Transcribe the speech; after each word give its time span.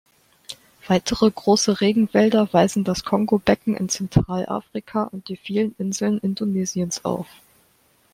Weitere 0.87 1.29
große 1.29 1.79
Regenwälder 1.79 2.51
weisen 2.53 2.83
das 2.83 3.03
Kongobecken 3.03 3.77
in 3.77 3.87
Zentralafrika 3.87 5.03
und 5.03 5.27
die 5.29 5.37
vielen 5.37 5.75
Inseln 5.77 6.17
Indonesiens 6.17 7.05
auf. 7.05 7.27